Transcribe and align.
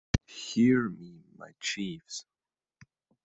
Hear 0.25 0.89
me, 0.89 1.27
my 1.37 1.51
chiefs! 1.59 2.25